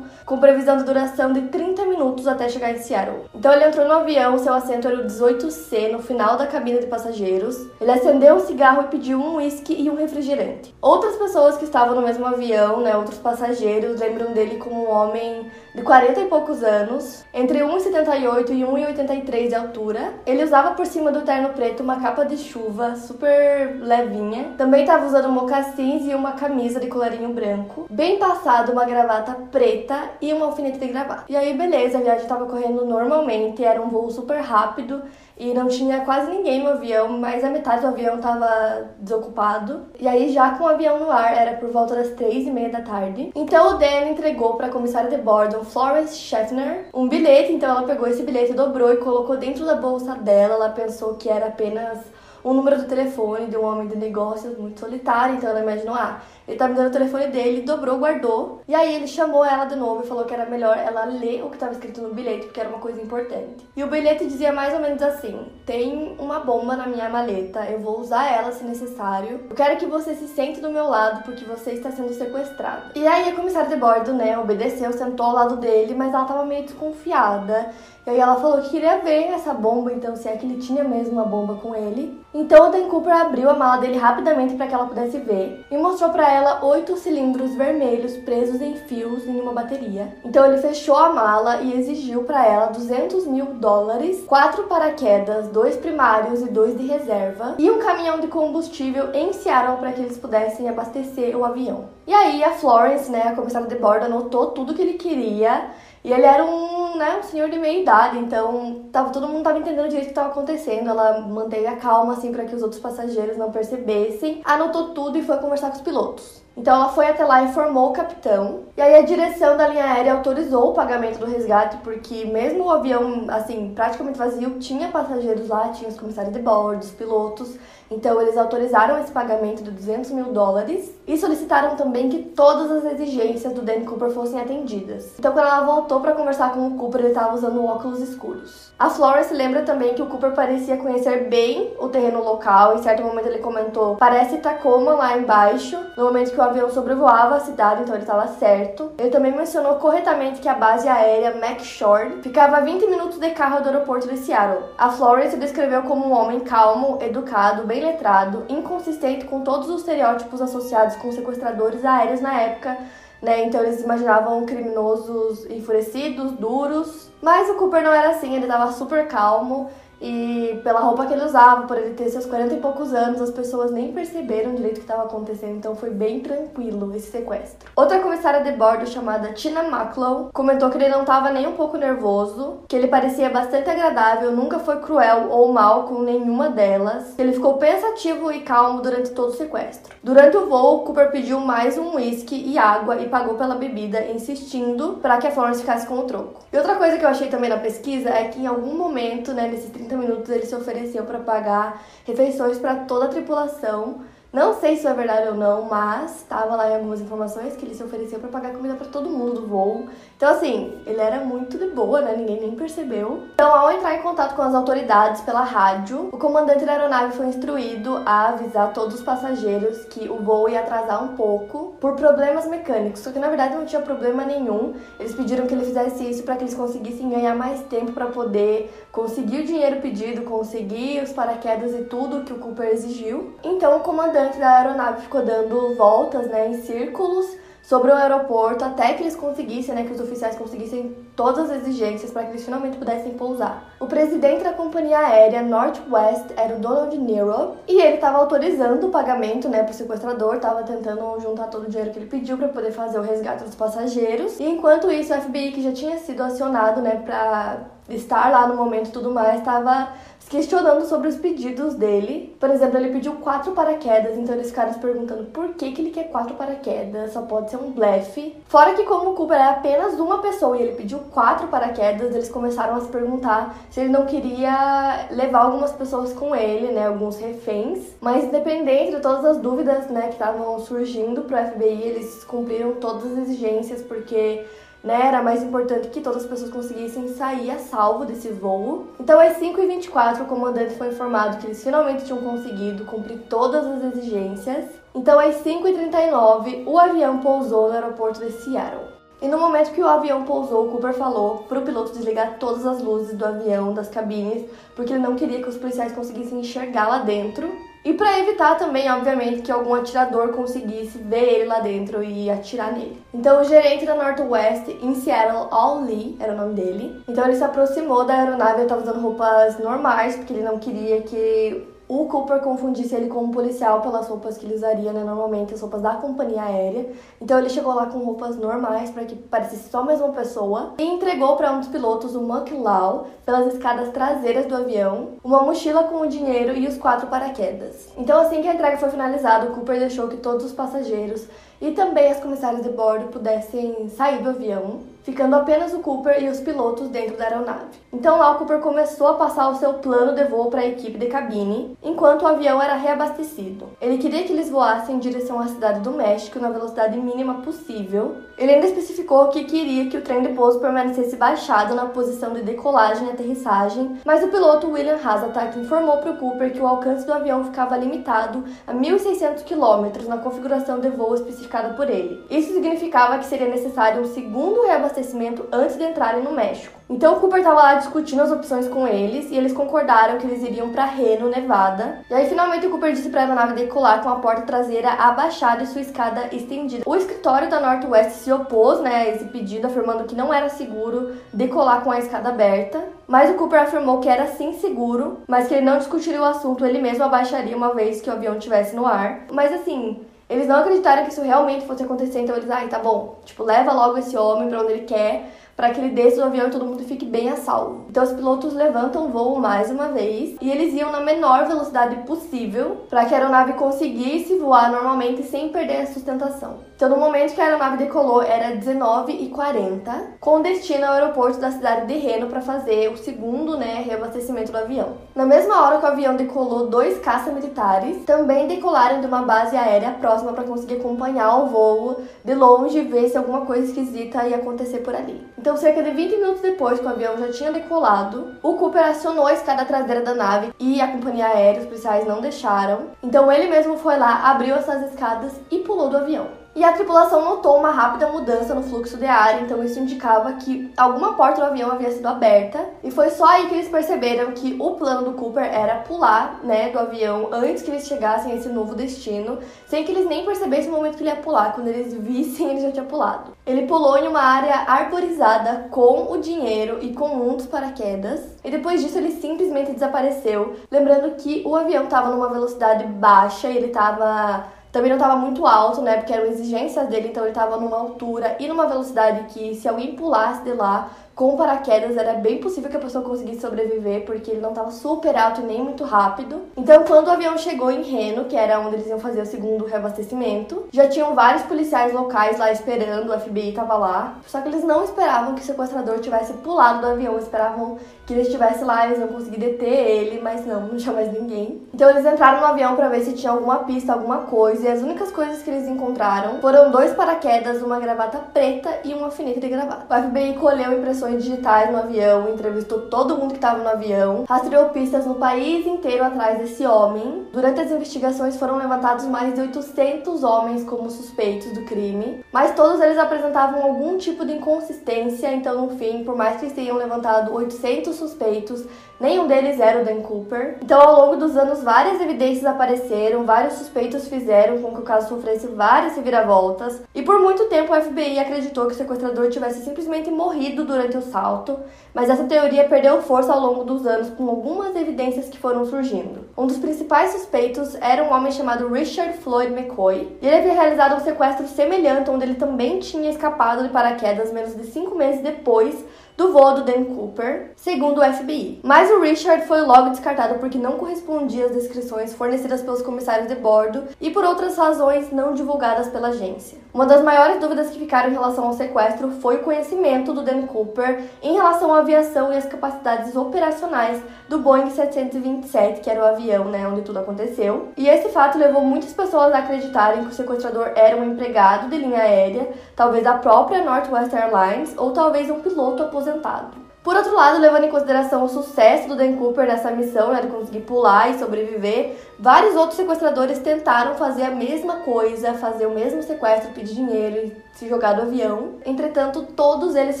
com 0.24 0.38
previsão 0.38 0.76
de 0.76 0.84
duração 0.84 1.32
de 1.32 1.42
30 1.42 1.84
minutos 1.86 2.26
até 2.26 2.48
chegar 2.48 2.72
em 2.72 2.78
Seattle. 2.78 3.24
Então 3.34 3.52
ele 3.52 3.64
entrou 3.64 3.86
no 3.86 3.94
avião, 3.94 4.38
seu 4.38 4.54
assento 4.54 4.88
era 4.88 4.98
o 4.98 5.06
18C, 5.06 5.92
no 5.92 6.00
final 6.00 6.36
da 6.36 6.46
cabine 6.46 6.80
de 6.80 6.86
passageiros. 6.86 7.66
Ele 7.80 7.90
acendeu 7.90 8.36
um 8.36 8.40
cigarro 8.40 8.82
e 8.82 8.88
pediu 8.88 9.18
um 9.18 9.36
whisky 9.36 9.74
e 9.80 9.90
um 9.90 9.96
refrigerante. 9.96 10.74
Outras 10.80 11.16
pessoas 11.16 11.56
que 11.56 11.64
estavam 11.64 11.94
no 11.94 12.02
mesmo 12.02 12.26
avião, 12.26 12.80
né, 12.80 12.96
outros 12.96 13.18
passageiros, 13.18 14.00
lembram 14.00 14.32
dele 14.32 14.56
como 14.56 14.86
um 14.86 14.90
homem 14.90 15.50
de 15.74 15.82
40 15.82 16.20
e 16.20 16.26
poucos 16.26 16.62
anos, 16.62 17.24
entre 17.32 17.60
1,78 17.60 18.50
e 18.50 18.62
1,83 18.62 19.48
de 19.48 19.54
altura. 19.54 20.14
Ele 20.26 20.42
usava 20.42 20.72
por 20.72 20.86
cima 20.86 21.12
do 21.12 21.22
terno 21.22 21.50
preto 21.50 21.82
uma 21.82 22.00
capa 22.00 22.24
de 22.24 22.36
chuva 22.36 22.96
super 22.96 23.78
levinha. 23.80 24.52
Também 24.58 24.82
estava 24.82 25.06
usando 25.06 25.28
mocassins 25.28 26.06
e 26.06 26.14
uma 26.14 26.32
camisa 26.32 26.80
de 26.80 26.88
colarinho 26.88 27.32
branco. 27.32 27.86
Bem 27.90 28.18
passado, 28.18 28.72
uma 28.72 28.84
gravata 28.84 29.36
preta 29.50 30.10
e 30.20 30.32
um 30.32 30.42
alfinete 30.42 30.78
de 30.78 30.86
gravata. 30.86 31.24
E 31.28 31.36
aí, 31.36 31.56
beleza, 31.56 31.98
a 31.98 32.00
viagem 32.00 32.22
estava 32.22 32.46
correndo 32.46 32.84
normalmente, 32.84 33.64
era 33.64 33.80
um 33.80 33.88
voo 33.88 34.10
super 34.10 34.40
rápido 34.40 35.02
e 35.36 35.54
não 35.54 35.68
tinha 35.68 36.00
quase 36.00 36.30
ninguém 36.30 36.62
no 36.62 36.70
avião, 36.70 37.18
mas 37.18 37.42
a 37.42 37.48
metade 37.48 37.80
do 37.80 37.88
avião 37.88 38.16
estava 38.16 38.90
desocupado. 38.98 39.86
E 39.98 40.06
aí, 40.06 40.32
já 40.32 40.50
com 40.50 40.64
o 40.64 40.68
avião 40.68 41.00
no 41.00 41.10
ar, 41.10 41.34
era 41.34 41.56
por 41.56 41.70
volta 41.70 41.94
das 41.94 42.10
três 42.10 42.46
e 42.46 42.50
meia 42.50 42.68
da 42.68 42.82
tarde. 42.82 43.32
Então, 43.34 43.70
o 43.70 43.78
Dan 43.78 44.10
entregou 44.10 44.54
para 44.54 44.66
a 44.66 44.70
comissária 44.70 45.08
de 45.08 45.16
bordo, 45.16 45.64
Florence 45.64 46.14
Schaffner, 46.16 46.88
um 46.92 47.08
bilhete. 47.08 47.52
Então, 47.52 47.70
ela 47.70 47.84
pegou 47.84 48.06
esse 48.06 48.22
bilhete, 48.22 48.52
dobrou 48.52 48.92
e 48.92 48.98
colocou 48.98 49.38
dentro 49.38 49.64
da 49.64 49.76
bolsa 49.76 50.14
dela. 50.14 50.56
Ela 50.56 50.68
pensou 50.70 51.14
que 51.14 51.28
era 51.28 51.46
apenas 51.46 51.98
um 52.44 52.54
número 52.54 52.78
do 52.78 52.84
telefone 52.84 53.46
de 53.46 53.56
um 53.56 53.64
homem 53.64 53.88
de 53.88 53.96
negócios 53.96 54.56
muito 54.56 54.80
solitário, 54.80 55.36
então 55.36 55.50
ela 55.50 55.60
imaginou, 55.60 55.94
ah, 55.94 56.20
ele 56.50 56.58
tá 56.58 56.66
me 56.66 56.74
dando 56.74 56.88
o 56.88 56.92
telefone 56.92 57.28
dele, 57.28 57.62
dobrou, 57.62 57.98
guardou. 57.98 58.60
E 58.66 58.74
aí 58.74 58.92
ele 58.96 59.06
chamou 59.06 59.44
ela 59.44 59.66
de 59.66 59.76
novo 59.76 60.02
e 60.02 60.06
falou 60.08 60.24
que 60.24 60.34
era 60.34 60.46
melhor 60.46 60.76
ela 60.76 61.04
ler 61.04 61.44
o 61.44 61.48
que 61.48 61.54
estava 61.54 61.72
escrito 61.72 62.02
no 62.02 62.12
bilhete, 62.12 62.46
porque 62.46 62.58
era 62.58 62.68
uma 62.68 62.80
coisa 62.80 63.00
importante. 63.00 63.64
E 63.76 63.84
o 63.84 63.86
bilhete 63.86 64.26
dizia 64.26 64.52
mais 64.52 64.74
ou 64.74 64.80
menos 64.80 65.00
assim: 65.00 65.46
tem 65.64 66.16
uma 66.18 66.40
bomba 66.40 66.74
na 66.74 66.88
minha 66.88 67.08
maleta, 67.08 67.64
eu 67.66 67.78
vou 67.78 68.00
usar 68.00 68.28
ela 68.32 68.50
se 68.50 68.64
necessário. 68.64 69.40
Eu 69.48 69.54
quero 69.54 69.76
que 69.76 69.86
você 69.86 70.14
se 70.14 70.26
sente 70.26 70.60
do 70.60 70.70
meu 70.70 70.88
lado, 70.88 71.22
porque 71.22 71.44
você 71.44 71.70
está 71.70 71.92
sendo 71.92 72.12
sequestrado. 72.12 72.90
E 72.96 73.06
aí 73.06 73.28
a 73.28 73.36
comissária 73.36 73.70
de 73.70 73.76
bordo, 73.76 74.12
né, 74.12 74.36
obedeceu, 74.36 74.92
sentou 74.92 75.26
ao 75.26 75.34
lado 75.34 75.56
dele, 75.56 75.94
mas 75.94 76.12
ela 76.12 76.24
tava 76.24 76.44
meio 76.44 76.64
desconfiada. 76.64 77.70
E 78.04 78.10
aí 78.10 78.18
ela 78.18 78.36
falou 78.36 78.60
que 78.60 78.70
queria 78.70 78.98
ver 78.98 79.28
essa 79.28 79.54
bomba, 79.54 79.92
então 79.92 80.16
se 80.16 80.26
é 80.26 80.36
que 80.36 80.44
ele 80.44 80.60
tinha 80.60 80.82
mesmo 80.82 81.12
uma 81.12 81.24
bomba 81.24 81.54
com 81.54 81.76
ele. 81.76 82.19
Então 82.32 82.68
o 82.68 82.70
Dan 82.70 82.88
Cooper 82.88 83.12
abriu 83.12 83.50
a 83.50 83.54
mala 83.54 83.80
dele 83.80 83.98
rapidamente 83.98 84.54
para 84.54 84.68
que 84.68 84.74
ela 84.74 84.86
pudesse 84.86 85.18
ver 85.18 85.66
e 85.68 85.76
mostrou 85.76 86.10
para 86.10 86.32
ela 86.32 86.64
oito 86.64 86.96
cilindros 86.96 87.56
vermelhos 87.56 88.16
presos 88.18 88.60
em 88.60 88.76
fios 88.76 89.26
em 89.26 89.40
uma 89.40 89.52
bateria. 89.52 90.16
Então 90.24 90.46
ele 90.46 90.58
fechou 90.58 90.96
a 90.96 91.12
mala 91.12 91.60
e 91.62 91.76
exigiu 91.76 92.22
para 92.22 92.46
ela 92.46 92.66
200 92.66 93.26
mil 93.26 93.46
dólares, 93.54 94.22
quatro 94.26 94.64
paraquedas, 94.64 95.48
dois 95.48 95.76
primários 95.76 96.40
e 96.40 96.50
dois 96.50 96.78
de 96.78 96.86
reserva 96.86 97.56
e 97.58 97.68
um 97.68 97.80
caminhão 97.80 98.20
de 98.20 98.28
combustível 98.28 99.12
em 99.12 99.32
Seattle 99.32 99.78
para 99.78 99.92
que 99.92 100.00
eles 100.00 100.16
pudessem 100.16 100.68
abastecer 100.68 101.36
o 101.36 101.44
avião. 101.44 101.86
E 102.06 102.14
aí 102.14 102.44
a 102.44 102.52
Florence, 102.52 103.10
né, 103.10 103.22
a 103.22 103.34
comissária 103.34 103.68
de 103.68 103.76
bordo, 103.76 104.06
anotou 104.06 104.52
tudo 104.52 104.74
que 104.74 104.82
ele 104.82 104.94
queria 104.94 105.70
e 106.02 106.12
ele 106.12 106.24
era 106.24 106.44
um, 106.44 106.96
né, 106.96 107.18
um 107.18 107.22
senhor 107.22 107.50
de 107.50 107.58
meia 107.58 107.82
idade, 107.82 108.18
então 108.18 108.86
tava, 108.90 109.10
todo 109.10 109.28
mundo 109.28 109.44
tava 109.44 109.58
entendendo 109.58 109.88
direito 109.88 110.04
o 110.04 110.06
que 110.06 110.10
estava 110.10 110.30
acontecendo. 110.30 110.88
Ela 110.88 111.20
manteve 111.20 111.66
a 111.66 111.76
calma, 111.76 112.14
assim, 112.14 112.32
para 112.32 112.44
que 112.44 112.54
os 112.54 112.62
outros 112.62 112.80
passageiros 112.80 113.36
não 113.36 113.52
percebessem. 113.52 114.40
Anotou 114.44 114.94
tudo 114.94 115.18
e 115.18 115.22
foi 115.22 115.36
conversar 115.36 115.68
com 115.70 115.76
os 115.76 115.82
pilotos. 115.82 116.42
Então 116.60 116.74
ela 116.74 116.90
foi 116.90 117.06
até 117.06 117.24
lá 117.24 117.40
e 117.40 117.46
informou 117.46 117.88
o 117.88 117.92
capitão. 117.94 118.64
E 118.76 118.82
aí 118.82 118.96
a 118.96 119.00
direção 119.00 119.56
da 119.56 119.66
linha 119.66 119.82
aérea 119.82 120.12
autorizou 120.12 120.68
o 120.68 120.74
pagamento 120.74 121.18
do 121.18 121.24
resgate, 121.24 121.78
porque 121.78 122.26
mesmo 122.26 122.64
o 122.64 122.70
avião, 122.70 123.24
assim, 123.30 123.72
praticamente 123.74 124.18
vazio, 124.18 124.58
tinha 124.58 124.88
passageiros 124.88 125.48
lá, 125.48 125.70
tinha 125.70 125.88
os 125.88 125.98
comissários 125.98 126.34
de 126.34 126.38
bordo, 126.38 126.82
os 126.82 126.90
pilotos. 126.90 127.56
Então 127.90 128.20
eles 128.22 128.36
autorizaram 128.36 129.00
esse 129.00 129.10
pagamento 129.10 129.64
de 129.64 129.70
200 129.70 130.12
mil 130.12 130.26
dólares 130.26 130.94
e 131.08 131.18
solicitaram 131.18 131.74
também 131.74 132.08
que 132.08 132.22
todas 132.22 132.70
as 132.70 132.92
exigências 132.92 133.52
do 133.52 133.62
Dan 133.62 133.80
Cooper 133.84 134.10
fossem 134.10 134.40
atendidas. 134.40 135.18
Então 135.18 135.32
quando 135.32 135.46
ela 135.46 135.64
voltou 135.64 135.98
para 135.98 136.12
conversar 136.12 136.52
com 136.52 136.68
o 136.68 136.76
Cooper, 136.76 137.00
ele 137.00 137.08
estava 137.08 137.34
usando 137.34 137.64
óculos 137.64 138.00
escuros. 138.00 138.72
A 138.78 138.88
Florence 138.88 139.34
lembra 139.34 139.62
também 139.62 139.94
que 139.94 140.02
o 140.02 140.06
Cooper 140.06 140.32
parecia 140.32 140.76
conhecer 140.76 141.28
bem 141.28 141.74
o 141.80 141.88
terreno 141.88 142.22
local. 142.22 142.76
Em 142.76 142.82
certo 142.82 143.02
momento 143.02 143.26
ele 143.26 143.38
comentou: 143.38 143.96
parece 143.96 144.38
Tacoma 144.38 144.92
lá 144.92 145.18
embaixo, 145.18 145.76
no 145.96 146.04
momento 146.04 146.30
que 146.30 146.38
o 146.38 146.42
avião 146.50 146.70
sobrevoava 146.70 147.36
a 147.36 147.40
cidade, 147.40 147.82
então 147.82 147.94
ele 147.94 148.04
estava 148.04 148.26
certo. 148.28 148.92
Ele 148.98 149.10
também 149.10 149.32
mencionou 149.32 149.76
corretamente 149.76 150.40
que 150.40 150.48
a 150.48 150.54
base 150.54 150.88
aérea 150.88 151.36
McShore 151.36 152.22
ficava 152.22 152.58
a 152.58 152.60
20 152.60 152.86
minutos 152.86 153.18
de 153.18 153.30
carro 153.30 153.60
do 153.60 153.68
aeroporto 153.68 154.08
de 154.08 154.18
Seattle. 154.18 154.64
A 154.76 154.90
Florence 154.90 155.36
descreveu 155.36 155.82
como 155.82 156.06
um 156.06 156.12
homem 156.12 156.40
calmo, 156.40 156.98
educado, 157.00 157.66
bem 157.66 157.82
letrado, 157.82 158.44
inconsistente 158.48 159.24
com 159.24 159.40
todos 159.42 159.68
os 159.68 159.80
estereótipos 159.80 160.40
associados 160.42 160.96
com 160.96 161.10
sequestradores 161.12 161.84
aéreos 161.84 162.20
na 162.20 162.40
época, 162.40 162.76
né? 163.22 163.44
Então 163.44 163.62
eles 163.62 163.82
imaginavam 163.82 164.44
criminosos 164.44 165.46
enfurecidos, 165.50 166.32
duros. 166.32 167.10
Mas 167.22 167.48
o 167.50 167.54
Cooper 167.54 167.82
não 167.82 167.92
era 167.92 168.10
assim, 168.10 168.34
ele 168.34 168.46
estava 168.46 168.72
super 168.72 169.06
calmo 169.08 169.70
e 170.00 170.60
pela 170.64 170.80
roupa 170.80 171.06
que 171.06 171.12
ele 171.12 171.24
usava, 171.24 171.66
por 171.66 171.76
ele 171.76 171.94
ter 171.94 172.08
seus 172.08 172.26
40 172.26 172.54
e 172.54 172.60
poucos 172.60 172.94
anos, 172.94 173.20
as 173.20 173.30
pessoas 173.30 173.70
nem 173.70 173.92
perceberam 173.92 174.54
direito 174.54 174.78
o 174.78 174.80
que 174.80 174.86
estava 174.90 175.04
acontecendo, 175.04 175.56
então 175.56 175.74
foi 175.74 175.90
bem 175.90 176.20
tranquilo 176.20 176.94
esse 176.94 177.10
sequestro. 177.10 177.68
Outra 177.76 178.00
comissária 178.00 178.42
de 178.42 178.56
bordo 178.56 178.86
chamada 178.86 179.32
Tina 179.32 179.62
Maclow 179.62 180.30
comentou 180.32 180.70
que 180.70 180.78
ele 180.78 180.88
não 180.88 181.00
estava 181.00 181.30
nem 181.30 181.46
um 181.46 181.52
pouco 181.52 181.76
nervoso, 181.76 182.60
que 182.66 182.76
ele 182.76 182.88
parecia 182.88 183.28
bastante 183.28 183.68
agradável, 183.68 184.32
nunca 184.32 184.58
foi 184.58 184.76
cruel 184.78 185.28
ou 185.30 185.52
mal 185.52 185.84
com 185.84 186.02
nenhuma 186.02 186.48
delas, 186.48 187.18
ele 187.18 187.32
ficou 187.32 187.58
pensativo 187.58 188.32
e 188.32 188.40
calmo 188.40 188.80
durante 188.80 189.10
todo 189.10 189.30
o 189.30 189.36
sequestro. 189.36 189.94
Durante 190.02 190.36
o 190.36 190.46
voo, 190.46 190.84
Cooper 190.84 191.10
pediu 191.10 191.40
mais 191.40 191.76
um 191.76 191.96
whisky 191.96 192.42
e 192.50 192.58
água 192.58 192.96
e 192.96 193.08
pagou 193.08 193.34
pela 193.34 193.54
bebida, 193.54 194.06
insistindo 194.06 194.98
para 195.02 195.18
que 195.18 195.26
a 195.26 195.30
Florence 195.30 195.60
ficasse 195.60 195.86
com 195.86 195.98
o 195.98 196.04
troco. 196.04 196.40
E 196.52 196.56
outra 196.56 196.76
coisa 196.76 196.96
que 196.96 197.04
eu 197.04 197.08
achei 197.08 197.28
também 197.28 197.50
na 197.50 197.58
pesquisa 197.58 198.08
é 198.10 198.28
que 198.28 198.40
em 198.40 198.46
algum 198.46 198.76
momento, 198.76 199.32
né, 199.32 199.48
nesses 199.48 199.70
30 199.70 199.89
30 199.90 199.96
minutos 199.96 200.30
ele 200.30 200.46
se 200.46 200.54
ofereceu 200.54 201.04
para 201.04 201.18
pagar 201.18 201.82
refeições 202.04 202.58
para 202.58 202.84
toda 202.84 203.06
a 203.06 203.08
tripulação 203.08 204.04
Não 204.32 204.54
sei 204.60 204.76
se 204.76 204.86
é 204.86 204.94
verdade 204.94 205.26
ou 205.26 205.34
não, 205.34 205.62
mas 205.62 206.18
estava 206.18 206.54
lá 206.54 206.70
em 206.70 206.76
algumas 206.76 207.00
informações 207.00 207.56
que 207.56 207.66
ele 207.66 207.74
se 207.74 207.82
ofereceu 207.82 208.20
para 208.20 208.28
pagar 208.28 208.52
comida 208.52 208.74
para 208.74 208.86
todo 208.86 209.10
mundo 209.10 209.40
do 209.40 209.46
voo. 209.48 209.88
Então, 210.16 210.30
assim, 210.30 210.80
ele 210.86 211.00
era 211.00 211.18
muito 211.18 211.58
de 211.58 211.66
boa, 211.66 212.00
né? 212.00 212.14
Ninguém 212.16 212.40
nem 212.40 212.54
percebeu. 212.54 213.24
Então, 213.34 213.52
ao 213.52 213.72
entrar 213.72 213.96
em 213.96 214.02
contato 214.02 214.36
com 214.36 214.42
as 214.42 214.54
autoridades 214.54 215.20
pela 215.22 215.42
rádio, 215.42 216.10
o 216.12 216.16
comandante 216.16 216.64
da 216.64 216.74
aeronave 216.74 217.16
foi 217.16 217.26
instruído 217.26 218.04
a 218.06 218.28
avisar 218.28 218.72
todos 218.72 218.96
os 218.96 219.02
passageiros 219.02 219.84
que 219.86 220.08
o 220.08 220.22
voo 220.22 220.48
ia 220.48 220.60
atrasar 220.60 221.02
um 221.02 221.16
pouco 221.16 221.74
por 221.80 221.96
problemas 221.96 222.46
mecânicos. 222.46 223.00
Só 223.00 223.10
que 223.10 223.18
na 223.18 223.26
verdade 223.26 223.56
não 223.56 223.66
tinha 223.66 223.82
problema 223.82 224.24
nenhum. 224.24 224.74
Eles 225.00 225.12
pediram 225.12 225.48
que 225.48 225.54
ele 225.54 225.64
fizesse 225.64 226.08
isso 226.08 226.22
para 226.22 226.36
que 226.36 226.44
eles 226.44 226.54
conseguissem 226.54 227.10
ganhar 227.10 227.34
mais 227.34 227.62
tempo 227.62 227.90
para 227.90 228.06
poder 228.06 228.72
conseguir 228.92 229.40
o 229.40 229.44
dinheiro 229.44 229.80
pedido, 229.80 230.22
conseguir 230.22 231.02
os 231.02 231.12
paraquedas 231.12 231.74
e 231.74 231.82
tudo 231.82 232.22
que 232.22 232.32
o 232.32 232.38
Cooper 232.38 232.68
exigiu. 232.68 233.34
Então, 233.42 233.76
o 233.78 233.80
comandante 233.80 234.19
da 234.38 234.58
aeronave 234.58 235.02
ficou 235.02 235.24
dando 235.24 235.74
voltas, 235.74 236.26
né, 236.26 236.48
em 236.48 236.62
círculos 236.62 237.36
sobre 237.62 237.90
o 237.90 237.94
aeroporto 237.94 238.64
até 238.64 238.94
que 238.94 239.02
eles 239.02 239.16
conseguissem, 239.16 239.74
né, 239.74 239.84
que 239.84 239.92
os 239.92 240.00
oficiais 240.00 240.36
conseguissem 240.36 240.96
todas 241.20 241.50
as 241.50 241.58
exigências 241.58 242.10
para 242.10 242.22
que 242.22 242.30
eles 242.30 242.44
finalmente 242.46 242.78
pudessem 242.78 243.12
pousar. 243.12 243.62
O 243.78 243.86
presidente 243.86 244.42
da 244.42 244.54
companhia 244.54 245.00
aérea 245.00 245.42
Northwest 245.42 246.30
era 246.34 246.56
o 246.56 246.58
Donald 246.58 246.96
Nero 246.96 247.56
e 247.68 247.78
ele 247.78 247.96
estava 247.96 248.16
autorizando 248.16 248.86
o 248.86 248.90
pagamento, 248.90 249.46
né, 249.46 249.62
para 249.62 249.70
o 249.70 249.74
sequestrador, 249.74 250.36
estava 250.36 250.62
tentando 250.62 251.20
juntar 251.20 251.48
todo 251.48 251.64
o 251.64 251.68
dinheiro 251.68 251.90
que 251.90 251.98
ele 251.98 252.06
pediu 252.06 252.38
para 252.38 252.48
poder 252.48 252.72
fazer 252.72 252.98
o 252.98 253.02
resgate 253.02 253.44
dos 253.44 253.54
passageiros. 253.54 254.40
E 254.40 254.44
enquanto 254.44 254.90
isso, 254.90 255.12
o 255.12 255.20
FBI 255.20 255.52
que 255.52 255.62
já 255.62 255.72
tinha 255.72 255.98
sido 255.98 256.22
acionado, 256.22 256.80
né, 256.80 257.02
para 257.04 257.66
estar 257.90 258.30
lá 258.30 258.46
no 258.46 258.56
momento 258.56 258.88
e 258.88 258.92
tudo 258.92 259.10
mais, 259.10 259.40
estava 259.40 259.88
questionando 260.30 260.86
sobre 260.86 261.08
os 261.08 261.16
pedidos 261.16 261.74
dele. 261.74 262.36
Por 262.38 262.48
exemplo, 262.50 262.78
ele 262.78 262.90
pediu 262.90 263.14
quatro 263.14 263.50
paraquedas, 263.50 264.16
então 264.16 264.36
eles 264.36 264.48
ficaram 264.48 264.72
se 264.72 264.78
perguntando 264.78 265.24
por 265.24 265.48
que, 265.54 265.72
que 265.72 265.82
ele 265.82 265.90
quer 265.90 266.04
quatro 266.04 266.34
paraquedas, 266.36 267.12
só 267.12 267.22
pode 267.22 267.50
ser 267.50 267.56
um 267.56 267.72
blefe. 267.72 268.36
Fora 268.46 268.74
que 268.74 268.84
como 268.84 269.10
o 269.10 269.14
Cooper 269.14 269.36
é 269.36 269.48
apenas 269.48 269.98
uma 269.98 270.18
pessoa 270.18 270.56
e 270.56 270.62
ele 270.62 270.76
pediu 270.76 271.00
quatro 271.12 271.48
paraquedas, 271.48 272.14
eles 272.14 272.28
começaram 272.28 272.76
a 272.76 272.80
se 272.80 272.88
perguntar 272.88 273.56
se 273.70 273.80
ele 273.80 273.90
não 273.90 274.06
queria 274.06 275.06
levar 275.10 275.40
algumas 275.40 275.72
pessoas 275.72 276.12
com 276.12 276.34
ele, 276.34 276.72
né, 276.72 276.86
alguns 276.86 277.18
reféns. 277.18 277.96
Mas 278.00 278.24
independente 278.24 278.96
de 278.96 279.00
todas 279.00 279.24
as 279.24 279.38
dúvidas, 279.38 279.88
né, 279.88 280.08
que 280.08 280.12
estavam 280.12 280.58
surgindo 280.60 281.22
pro 281.22 281.36
FBI, 281.36 281.82
eles 281.82 282.24
cumpriram 282.24 282.74
todas 282.74 283.12
as 283.12 283.18
exigências 283.18 283.82
porque 283.82 284.44
né? 284.82 285.08
Era 285.08 285.22
mais 285.22 285.42
importante 285.42 285.88
que 285.88 286.00
todas 286.00 286.24
as 286.24 286.28
pessoas 286.28 286.50
conseguissem 286.50 287.08
sair 287.08 287.50
a 287.50 287.58
salvo 287.58 288.04
desse 288.04 288.30
voo. 288.30 288.88
Então, 288.98 289.20
às 289.20 289.38
5h24, 289.38 290.22
o 290.22 290.24
comandante 290.24 290.74
foi 290.74 290.88
informado 290.88 291.36
que 291.38 291.46
eles 291.46 291.62
finalmente 291.62 292.04
tinham 292.04 292.22
conseguido 292.22 292.84
cumprir 292.84 293.18
todas 293.28 293.66
as 293.66 293.94
exigências. 293.94 294.64
Então, 294.94 295.18
às 295.18 295.36
5h39, 295.44 296.66
o 296.66 296.78
avião 296.78 297.18
pousou 297.18 297.68
no 297.68 297.74
aeroporto 297.74 298.20
de 298.20 298.32
Seattle. 298.32 298.89
E 299.22 299.28
no 299.28 299.38
momento 299.38 299.72
que 299.72 299.82
o 299.82 299.86
avião 299.86 300.24
pousou, 300.24 300.66
o 300.66 300.70
Cooper 300.70 300.94
falou 300.94 301.44
para 301.48 301.58
o 301.58 301.62
piloto 301.62 301.92
desligar 301.92 302.38
todas 302.38 302.64
as 302.64 302.82
luzes 302.82 303.16
do 303.16 303.24
avião, 303.24 303.74
das 303.74 303.88
cabines, 303.88 304.44
porque 304.74 304.94
ele 304.94 305.02
não 305.02 305.14
queria 305.14 305.42
que 305.42 305.48
os 305.48 305.58
policiais 305.58 305.92
conseguissem 305.92 306.40
enxergar 306.40 306.88
lá 306.88 306.98
dentro. 306.98 307.50
E 307.82 307.94
para 307.94 308.18
evitar 308.18 308.56
também, 308.56 308.90
obviamente, 308.90 309.40
que 309.40 309.50
algum 309.50 309.74
atirador 309.74 310.28
conseguisse 310.28 310.98
ver 310.98 311.34
ele 311.34 311.44
lá 311.44 311.60
dentro 311.60 312.02
e 312.02 312.30
atirar 312.30 312.72
nele. 312.72 313.02
Então, 313.12 313.40
o 313.40 313.44
gerente 313.44 313.86
da 313.86 313.94
Northwest 313.94 314.68
em 314.82 314.94
Seattle, 314.94 315.48
Al 315.50 315.82
Lee, 315.82 316.16
era 316.20 316.34
o 316.34 316.36
nome 316.36 316.54
dele. 316.54 317.02
Então, 317.08 317.24
ele 317.24 317.36
se 317.36 317.44
aproximou 317.44 318.04
da 318.04 318.14
aeronave, 318.14 318.56
ele 318.56 318.62
estava 318.64 318.82
usando 318.82 319.00
roupas 319.00 319.58
normais, 319.58 320.16
porque 320.16 320.32
ele 320.34 320.42
não 320.42 320.58
queria 320.58 321.00
que 321.02 321.69
o 321.90 322.06
Cooper 322.06 322.38
confundisse 322.38 322.94
ele 322.94 323.08
com 323.08 323.24
um 323.24 323.32
policial 323.32 323.80
pelas 323.80 324.06
roupas 324.06 324.38
que 324.38 324.46
ele 324.46 324.54
usaria, 324.54 324.92
né, 324.92 325.02
normalmente 325.02 325.52
as 325.52 325.60
roupas 325.60 325.82
da 325.82 325.94
companhia 325.94 326.44
aérea. 326.44 326.88
Então 327.20 327.36
ele 327.36 327.50
chegou 327.50 327.74
lá 327.74 327.86
com 327.86 327.98
roupas 327.98 328.36
normais 328.36 328.90
para 328.90 329.04
que 329.04 329.16
parecesse 329.16 329.68
só 329.68 329.82
mais 329.82 330.00
uma 330.00 330.12
pessoa 330.12 330.74
e 330.78 330.84
entregou 330.84 331.34
para 331.34 331.50
um 331.50 331.58
dos 331.58 331.66
pilotos, 331.66 332.14
o 332.14 332.20
Muck 332.20 332.52
Lau, 332.54 333.08
pelas 333.26 333.52
escadas 333.52 333.88
traseiras 333.88 334.46
do 334.46 334.54
avião, 334.54 335.14
uma 335.24 335.42
mochila 335.42 335.82
com 335.82 336.02
o 336.02 336.06
dinheiro 336.06 336.56
e 336.56 336.68
os 336.68 336.78
quatro 336.78 337.08
paraquedas. 337.08 337.88
Então 337.98 338.20
assim 338.20 338.40
que 338.40 338.46
a 338.46 338.54
entrega 338.54 338.78
foi 338.78 338.90
finalizada, 338.90 339.48
o 339.48 339.54
Cooper 339.54 339.80
deixou 339.80 340.06
que 340.06 340.18
todos 340.18 340.44
os 340.44 340.52
passageiros 340.52 341.26
e 341.60 341.72
também 341.72 342.12
as 342.12 342.20
comissárias 342.20 342.62
de 342.62 342.68
bordo 342.68 343.08
pudessem 343.08 343.88
sair 343.88 344.22
do 344.22 344.30
avião 344.30 344.78
ficando 345.02 345.36
apenas 345.36 345.72
o 345.72 345.80
Cooper 345.80 346.22
e 346.22 346.28
os 346.28 346.40
pilotos 346.40 346.88
dentro 346.88 347.16
da 347.16 347.24
aeronave. 347.24 347.80
Então 347.92 348.18
lá 348.18 348.32
o 348.32 348.38
Cooper 348.38 348.60
começou 348.60 349.08
a 349.08 349.14
passar 349.14 349.48
o 349.48 349.56
seu 349.56 349.74
plano 349.74 350.14
de 350.14 350.24
voo 350.24 350.50
para 350.50 350.60
a 350.60 350.66
equipe 350.66 350.98
de 350.98 351.06
cabine, 351.06 351.76
enquanto 351.82 352.22
o 352.22 352.26
avião 352.26 352.62
era 352.62 352.74
reabastecido. 352.74 353.68
Ele 353.80 353.98
queria 353.98 354.24
que 354.24 354.32
eles 354.32 354.50
voassem 354.50 354.96
em 354.96 354.98
direção 354.98 355.40
à 355.40 355.46
cidade 355.46 355.80
do 355.80 355.92
México 355.92 356.38
na 356.38 356.50
velocidade 356.50 356.98
mínima 356.98 357.34
possível. 357.42 358.16
Ele 358.38 358.52
ainda 358.52 358.66
especificou 358.66 359.28
que 359.28 359.44
queria 359.44 359.90
que 359.90 359.96
o 359.96 360.02
trem 360.02 360.22
de 360.22 360.30
pouso 360.30 360.60
permanecesse 360.60 361.16
baixado 361.16 361.74
na 361.74 361.86
posição 361.86 362.32
de 362.32 362.42
decolagem 362.42 363.08
e 363.08 363.10
aterrissagem, 363.10 363.98
mas 364.04 364.22
o 364.22 364.28
piloto 364.28 364.70
William 364.70 364.98
Hazatak 365.02 365.58
informou 365.58 365.98
para 365.98 366.12
o 366.12 366.16
Cooper 366.16 366.52
que 366.52 366.60
o 366.60 366.66
alcance 366.66 367.04
do 367.04 367.12
avião 367.12 367.44
ficava 367.44 367.76
limitado 367.76 368.44
a 368.66 368.72
1.600 368.72 369.44
km 369.44 370.08
na 370.08 370.18
configuração 370.18 370.78
de 370.78 370.88
voo 370.88 371.14
especificada 371.14 371.74
por 371.74 371.90
ele. 371.90 372.24
Isso 372.30 372.52
significava 372.52 373.18
que 373.18 373.26
seria 373.26 373.48
necessário 373.48 374.02
um 374.02 374.06
segundo 374.06 374.62
reabastecimento 374.62 374.89
abastecimento 374.90 375.46
antes 375.52 375.76
de 375.76 375.84
entrarem 375.84 376.22
no 376.22 376.32
México. 376.32 376.78
Então 376.88 377.14
o 377.14 377.20
Cooper 377.20 377.38
estava 377.38 377.62
lá 377.62 377.74
discutindo 377.74 378.20
as 378.20 378.32
opções 378.32 378.66
com 378.66 378.86
eles 378.86 379.30
e 379.30 379.36
eles 379.36 379.52
concordaram 379.52 380.18
que 380.18 380.26
eles 380.26 380.42
iriam 380.42 380.70
para 380.70 380.84
Reno, 380.84 381.28
Nevada. 381.28 382.00
E 382.10 382.14
aí 382.14 382.28
finalmente 382.28 382.66
o 382.66 382.70
Cooper 382.70 382.92
disse 382.92 383.08
para 383.08 383.20
a 383.20 383.24
aeronave 383.24 383.54
decolar 383.54 384.02
com 384.02 384.08
a 384.08 384.16
porta 384.16 384.42
traseira 384.42 384.90
abaixada 384.90 385.62
e 385.62 385.66
sua 385.68 385.80
escada 385.80 386.28
estendida. 386.32 386.82
O 386.84 386.96
escritório 386.96 387.48
da 387.48 387.60
Northwest 387.60 388.10
se 388.10 388.32
opôs 388.32 388.80
né, 388.80 389.02
a 389.02 389.08
esse 389.08 389.24
pedido, 389.26 389.68
afirmando 389.68 390.04
que 390.04 390.16
não 390.16 390.34
era 390.34 390.48
seguro 390.48 391.14
decolar 391.32 391.82
com 391.82 391.92
a 391.92 391.98
escada 392.00 392.30
aberta. 392.30 392.82
Mas 393.06 393.30
o 393.30 393.34
Cooper 393.34 393.62
afirmou 393.62 394.00
que 394.00 394.08
era 394.08 394.26
sim 394.26 394.54
seguro, 394.54 395.18
mas 395.28 395.46
que 395.46 395.54
ele 395.54 395.66
não 395.66 395.78
discutiria 395.78 396.20
o 396.20 396.24
assunto, 396.24 396.64
ele 396.64 396.80
mesmo 396.80 397.04
abaixaria 397.04 397.56
uma 397.56 397.74
vez 397.74 398.00
que 398.00 398.10
o 398.10 398.12
avião 398.12 398.36
estivesse 398.36 398.74
no 398.74 398.86
ar. 398.86 399.26
Mas 399.32 399.52
assim, 399.52 400.00
eles 400.30 400.46
não 400.46 400.60
acreditaram 400.60 401.04
que 401.04 401.10
isso 401.10 401.22
realmente 401.22 401.66
fosse 401.66 401.82
acontecer, 401.82 402.20
então 402.20 402.36
eles, 402.36 402.48
ai, 402.48 402.68
tá 402.68 402.78
bom, 402.78 403.18
tipo, 403.24 403.42
leva 403.42 403.72
logo 403.72 403.98
esse 403.98 404.16
homem 404.16 404.48
para 404.48 404.60
onde 404.60 404.72
ele 404.72 404.84
quer, 404.84 405.28
para 405.56 405.70
que 405.70 405.80
ele 405.80 405.90
desça 405.90 406.16
do 406.16 406.22
avião 406.22 406.46
e 406.46 406.50
todo 406.50 406.64
mundo 406.64 406.84
fique 406.84 407.04
bem 407.04 407.28
a 407.28 407.36
salvo. 407.36 407.86
Então 407.90 408.02
os 408.04 408.12
pilotos 408.12 408.54
levantam 408.54 409.06
o 409.06 409.08
voo 409.08 409.38
mais 409.38 409.70
uma 409.70 409.88
vez 409.88 410.36
e 410.40 410.50
eles 410.50 410.72
iam 410.72 410.90
na 410.90 411.00
menor 411.00 411.46
velocidade 411.46 411.96
possível 412.06 412.84
para 412.88 413.04
que 413.04 413.14
a 413.14 413.18
aeronave 413.18 413.54
conseguisse 413.54 414.38
voar 414.38 414.70
normalmente 414.70 415.24
sem 415.24 415.50
perder 415.50 415.82
a 415.82 415.86
sustentação. 415.86 416.69
Então 416.80 416.88
no 416.88 416.96
momento 416.96 417.34
que 417.34 417.40
a 417.42 417.44
aeronave 417.44 417.76
decolou 417.76 418.22
era 418.22 418.56
19h40, 418.56 419.82
com 420.18 420.40
destino 420.40 420.86
ao 420.86 420.94
aeroporto 420.94 421.38
da 421.38 421.50
cidade 421.50 421.86
de 421.86 421.98
Reno 421.98 422.28
para 422.28 422.40
fazer 422.40 422.90
o 422.90 422.96
segundo 422.96 423.58
né, 423.58 423.84
reabastecimento 423.86 424.50
do 424.50 424.56
avião. 424.56 424.94
Na 425.14 425.26
mesma 425.26 425.60
hora 425.60 425.76
que 425.76 425.84
o 425.84 425.88
avião 425.88 426.16
decolou, 426.16 426.68
dois 426.68 426.98
caças 426.98 427.34
militares 427.34 428.02
também 428.06 428.48
decolaram 428.48 429.02
de 429.02 429.06
uma 429.06 429.20
base 429.20 429.58
aérea 429.58 429.90
próxima 429.90 430.32
para 430.32 430.44
conseguir 430.44 430.76
acompanhar 430.76 431.36
o 431.36 431.48
voo 431.48 432.00
de 432.24 432.34
longe 432.34 432.78
e 432.78 432.84
ver 432.84 433.10
se 433.10 433.18
alguma 433.18 433.42
coisa 433.42 433.66
esquisita 433.66 434.26
ia 434.26 434.36
acontecer 434.36 434.78
por 434.78 434.94
ali. 434.94 435.22
Então 435.36 435.58
cerca 435.58 435.82
de 435.82 435.90
20 435.90 436.16
minutos 436.16 436.40
depois 436.40 436.80
que 436.80 436.86
o 436.86 436.88
avião 436.88 437.18
já 437.18 437.30
tinha 437.30 437.52
decolado, 437.52 438.36
o 438.42 438.54
Cooper 438.54 438.88
acionou 438.88 439.26
a 439.26 439.34
escada 439.34 439.66
traseira 439.66 440.00
da 440.00 440.14
nave 440.14 440.54
e 440.58 440.80
a 440.80 440.88
companhia 440.88 441.26
aérea, 441.26 441.60
os 441.60 441.66
policiais 441.66 442.06
não 442.06 442.22
deixaram. 442.22 442.84
Então, 443.02 443.30
ele 443.30 443.50
mesmo 443.50 443.76
foi 443.76 443.98
lá, 443.98 444.30
abriu 444.30 444.54
essas 444.54 444.90
escadas 444.90 445.32
e 445.50 445.58
pulou 445.58 445.90
do 445.90 445.98
avião 445.98 446.39
e 446.54 446.64
a 446.64 446.72
tripulação 446.72 447.24
notou 447.24 447.56
uma 447.56 447.70
rápida 447.70 448.08
mudança 448.08 448.54
no 448.54 448.62
fluxo 448.62 448.96
de 448.96 449.06
ar, 449.06 449.42
então 449.42 449.62
isso 449.62 449.78
indicava 449.78 450.32
que 450.34 450.72
alguma 450.76 451.14
porta 451.14 451.40
do 451.40 451.46
avião 451.46 451.70
havia 451.70 451.90
sido 451.90 452.06
aberta, 452.06 452.64
e 452.82 452.90
foi 452.90 453.10
só 453.10 453.26
aí 453.26 453.48
que 453.48 453.54
eles 453.54 453.68
perceberam 453.68 454.32
que 454.32 454.56
o 454.58 454.72
plano 454.72 455.04
do 455.04 455.12
Cooper 455.12 455.44
era 455.44 455.76
pular, 455.76 456.40
né, 456.42 456.70
do 456.70 456.78
avião 456.78 457.28
antes 457.32 457.62
que 457.62 457.70
eles 457.70 457.86
chegassem 457.86 458.32
a 458.32 458.34
esse 458.36 458.48
novo 458.48 458.74
destino, 458.74 459.38
sem 459.66 459.84
que 459.84 459.92
eles 459.92 460.06
nem 460.06 460.24
percebessem 460.24 460.70
o 460.70 460.74
momento 460.76 460.96
que 460.96 461.02
ele 461.02 461.10
ia 461.10 461.16
pular, 461.16 461.52
quando 461.52 461.68
eles 461.68 461.94
vissem 461.94 462.50
ele 462.50 462.60
já 462.60 462.72
tinha 462.72 462.84
pulado. 462.84 463.32
Ele 463.46 463.66
pulou 463.66 463.96
em 463.96 464.08
uma 464.08 464.20
área 464.20 464.64
arborizada 464.66 465.68
com 465.70 466.12
o 466.12 466.18
dinheiro 466.18 466.78
e 466.80 466.92
com 466.92 467.20
dos 467.36 467.46
paraquedas, 467.46 468.20
e 468.44 468.50
depois 468.50 468.82
disso 468.82 468.98
ele 468.98 469.12
simplesmente 469.12 469.72
desapareceu, 469.72 470.56
lembrando 470.70 471.14
que 471.16 471.42
o 471.46 471.54
avião 471.54 471.84
estava 471.84 472.10
numa 472.10 472.28
velocidade 472.28 472.84
baixa 472.86 473.48
ele 473.48 473.66
estava 473.66 474.44
também 474.72 474.90
não 474.90 474.96
estava 474.96 475.16
muito 475.16 475.46
alto, 475.46 475.82
né? 475.82 475.96
Porque 475.96 476.12
eram 476.12 476.26
exigências 476.26 476.88
dele, 476.88 477.08
então 477.08 477.24
ele 477.24 477.32
estava 477.32 477.56
numa 477.56 477.76
altura 477.76 478.36
e 478.38 478.46
numa 478.46 478.66
velocidade 478.66 479.32
que 479.32 479.54
se 479.54 479.68
alguém 479.68 479.94
pulasse 479.96 480.42
de 480.42 480.52
lá, 480.52 480.90
com 481.20 481.36
paraquedas 481.36 481.98
era 481.98 482.14
bem 482.14 482.38
possível 482.38 482.70
que 482.70 482.78
a 482.78 482.80
pessoa 482.80 483.04
conseguisse 483.04 483.42
sobreviver, 483.42 484.06
porque 484.06 484.30
ele 484.30 484.40
não 484.40 484.48
estava 484.48 484.70
super 484.70 485.14
alto 485.14 485.42
e 485.42 485.44
nem 485.44 485.62
muito 485.62 485.84
rápido. 485.84 486.40
Então, 486.56 486.82
quando 486.84 487.08
o 487.08 487.10
avião 487.10 487.36
chegou 487.36 487.70
em 487.70 487.82
Reno, 487.82 488.24
que 488.24 488.34
era 488.34 488.58
onde 488.58 488.76
eles 488.76 488.86
iam 488.86 488.98
fazer 488.98 489.20
o 489.20 489.26
segundo 489.26 489.66
reabastecimento, 489.66 490.64
já 490.72 490.88
tinham 490.88 491.14
vários 491.14 491.42
policiais 491.42 491.92
locais 491.92 492.38
lá 492.38 492.50
esperando, 492.50 493.12
o 493.12 493.20
FBI 493.20 493.50
estava 493.50 493.76
lá. 493.76 494.16
Só 494.26 494.40
que 494.40 494.48
eles 494.48 494.64
não 494.64 494.82
esperavam 494.82 495.34
que 495.34 495.42
o 495.42 495.44
sequestrador 495.44 495.98
tivesse 495.98 496.32
pulado 496.32 496.80
do 496.80 496.86
avião, 496.86 497.18
esperavam 497.18 497.76
que 498.06 498.14
ele 498.14 498.22
estivesse 498.22 498.64
lá, 498.64 498.86
eles 498.86 498.98
iam 498.98 499.08
conseguir 499.08 499.38
deter 499.38 499.68
ele, 499.68 500.20
mas 500.22 500.46
não, 500.46 500.62
não 500.62 500.76
tinha 500.78 500.92
mais 500.92 501.12
ninguém. 501.12 501.60
Então 501.72 501.88
eles 501.90 502.04
entraram 502.04 502.40
no 502.40 502.46
avião 502.46 502.74
para 502.74 502.88
ver 502.88 503.02
se 503.02 503.12
tinha 503.12 503.30
alguma 503.30 503.58
pista, 503.58 503.92
alguma 503.92 504.22
coisa, 504.22 504.66
e 504.66 504.72
as 504.72 504.80
únicas 504.80 505.12
coisas 505.12 505.42
que 505.42 505.50
eles 505.50 505.68
encontraram 505.68 506.40
foram 506.40 506.70
dois 506.70 506.92
paraquedas, 506.92 507.62
uma 507.62 507.78
gravata 507.78 508.18
preta 508.32 508.70
e 508.84 508.94
um 508.94 509.04
alfinete 509.04 509.38
de 509.38 509.48
gravata. 509.48 509.84
O 509.88 510.08
FBI 510.08 510.34
colheu 510.40 510.72
impressões 510.72 511.09
digitais 511.16 511.70
no 511.70 511.78
avião, 511.78 512.30
entrevistou 512.30 512.82
todo 512.82 513.16
mundo 513.16 513.30
que 513.30 513.36
estava 513.36 513.62
no 513.62 513.68
avião, 513.68 514.24
rastreou 514.28 514.70
pistas 514.70 515.06
no 515.06 515.14
país 515.14 515.66
inteiro 515.66 516.04
atrás 516.04 516.38
desse 516.38 516.66
homem. 516.66 517.26
Durante 517.32 517.60
as 517.60 517.70
investigações 517.70 518.36
foram 518.36 518.56
levantados 518.56 519.04
mais 519.06 519.34
de 519.34 519.40
800 519.40 520.22
homens 520.22 520.64
como 520.64 520.90
suspeitos 520.90 521.52
do 521.52 521.64
crime, 521.64 522.24
mas 522.32 522.54
todos 522.54 522.80
eles 522.80 522.98
apresentavam 522.98 523.62
algum 523.62 523.96
tipo 523.98 524.24
de 524.24 524.32
inconsistência, 524.32 525.32
então 525.32 525.60
no 525.60 525.76
fim, 525.76 526.04
por 526.04 526.16
mais 526.16 526.36
que 526.36 526.46
eles 526.46 526.54
tenham 526.54 526.76
levantado 526.76 527.32
800 527.34 527.94
suspeitos, 527.94 528.64
nenhum 528.98 529.26
deles 529.26 529.58
era 529.60 529.80
o 529.80 529.84
Dan 529.84 530.00
Cooper. 530.02 530.58
Então, 530.62 530.80
ao 530.80 531.06
longo 531.06 531.16
dos 531.16 531.36
anos, 531.36 531.62
várias 531.62 532.00
evidências 532.00 532.44
apareceram, 532.44 533.24
vários 533.24 533.54
suspeitos 533.54 534.08
fizeram 534.08 534.58
com 534.58 534.72
que 534.72 534.80
o 534.80 534.84
caso 534.84 535.08
sofresse 535.08 535.46
várias 535.46 535.96
reviravoltas, 535.96 536.82
e 536.94 537.02
por 537.02 537.20
muito 537.20 537.46
tempo 537.46 537.72
o 537.72 537.80
FBI 537.80 538.18
acreditou 538.18 538.66
que 538.66 538.72
o 538.72 538.76
sequestrador 538.76 539.30
tivesse 539.30 539.64
simplesmente 539.64 540.10
morrido 540.10 540.64
durante 540.64 540.96
o 541.00 541.10
salto, 541.10 541.58
mas 541.92 542.08
essa 542.08 542.24
teoria 542.24 542.68
perdeu 542.68 543.02
força 543.02 543.32
ao 543.32 543.40
longo 543.40 543.64
dos 543.64 543.86
anos 543.86 544.10
com 544.10 544.28
algumas 544.28 544.76
evidências 544.76 545.28
que 545.28 545.38
foram 545.38 545.66
surgindo. 545.66 546.26
Um 546.38 546.46
dos 546.46 546.58
principais 546.58 547.10
suspeitos 547.10 547.74
era 547.80 548.04
um 548.04 548.12
homem 548.12 548.30
chamado 548.30 548.68
Richard 548.68 549.18
Floyd 549.18 549.52
McCoy, 549.52 550.16
e 550.22 550.26
ele 550.26 550.36
havia 550.36 550.52
realizado 550.52 550.96
um 550.96 551.04
sequestro 551.04 551.46
semelhante, 551.48 552.10
onde 552.10 552.24
ele 552.24 552.34
também 552.34 552.78
tinha 552.78 553.10
escapado 553.10 553.64
de 553.64 553.70
paraquedas 553.70 554.32
menos 554.32 554.54
de 554.54 554.64
cinco 554.64 554.94
meses 554.94 555.22
depois 555.22 555.84
do 556.20 556.32
voo 556.32 556.52
do 556.52 556.64
Dan 556.64 556.84
Cooper, 556.84 557.52
segundo 557.56 558.02
o 558.02 558.04
FBI. 558.04 558.60
Mas 558.62 558.90
o 558.90 559.00
Richard 559.00 559.46
foi 559.46 559.62
logo 559.62 559.88
descartado 559.88 560.38
porque 560.38 560.58
não 560.58 560.72
correspondia 560.72 561.46
às 561.46 561.52
descrições 561.52 562.12
fornecidas 562.12 562.60
pelos 562.60 562.82
comissários 562.82 563.26
de 563.26 563.36
bordo 563.36 563.84
e 563.98 564.10
por 564.10 564.22
outras 564.22 564.54
razões 564.58 565.10
não 565.10 565.32
divulgadas 565.32 565.88
pela 565.88 566.08
agência. 566.08 566.58
Uma 566.74 566.84
das 566.84 567.02
maiores 567.02 567.40
dúvidas 567.40 567.70
que 567.70 567.78
ficaram 567.78 568.10
em 568.10 568.12
relação 568.12 568.44
ao 568.44 568.52
sequestro 568.52 569.10
foi 569.12 569.36
o 569.36 569.42
conhecimento 569.42 570.12
do 570.12 570.22
Dan 570.22 570.42
Cooper 570.42 571.04
em 571.22 571.32
relação 571.32 571.74
à 571.74 571.78
aviação 571.78 572.32
e 572.32 572.36
as 572.36 572.44
capacidades 572.44 573.16
operacionais 573.16 574.00
do 574.28 574.38
Boeing 574.38 574.70
727, 574.70 575.80
que 575.80 575.90
era 575.90 576.00
o 576.00 576.06
avião 576.06 576.44
né, 576.44 576.68
onde 576.68 576.82
tudo 576.82 577.00
aconteceu. 577.00 577.68
E 577.76 577.88
esse 577.88 578.10
fato 578.10 578.38
levou 578.38 578.62
muitas 578.62 578.92
pessoas 578.92 579.32
a 579.32 579.38
acreditarem 579.38 580.04
que 580.04 580.10
o 580.10 580.14
sequestrador 580.14 580.70
era 580.76 580.96
um 580.96 581.04
empregado 581.04 581.68
de 581.68 581.78
linha 581.78 581.98
aérea, 581.98 582.48
talvez 582.76 583.02
da 583.02 583.14
própria 583.14 583.64
Northwest 583.64 584.12
Airlines 584.12 584.74
ou 584.76 584.92
talvez 584.92 585.28
um 585.28 585.40
piloto 585.40 585.82
aposentado 585.82 586.09
aposentado. 586.10 586.70
Por 586.82 586.96
outro 586.96 587.14
lado, 587.14 587.38
levando 587.38 587.64
em 587.64 587.70
consideração 587.70 588.24
o 588.24 588.28
sucesso 588.28 588.88
do 588.88 588.96
Dan 588.96 589.16
Cooper 589.16 589.46
nessa 589.46 589.70
missão, 589.70 590.12
né, 590.12 590.22
de 590.22 590.28
conseguir 590.28 590.60
pular 590.60 591.10
e 591.10 591.18
sobreviver, 591.18 591.94
vários 592.18 592.56
outros 592.56 592.76
sequestradores 592.76 593.38
tentaram 593.38 593.96
fazer 593.96 594.22
a 594.22 594.30
mesma 594.30 594.76
coisa, 594.76 595.34
fazer 595.34 595.66
o 595.66 595.74
mesmo 595.74 596.02
sequestro, 596.02 596.52
pedir 596.52 596.74
dinheiro 596.74 597.26
e 597.26 597.49
se 597.54 597.68
jogar 597.68 597.94
do 597.94 598.02
avião. 598.02 598.54
Entretanto, 598.64 599.22
todos 599.36 599.74
eles 599.74 600.00